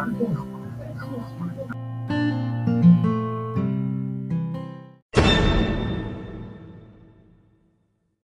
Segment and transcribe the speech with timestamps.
[0.00, 1.49] 玩的，